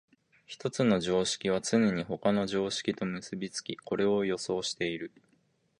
[0.47, 5.11] 一つの常識はつねに他の常識と結び付き、これを予想している。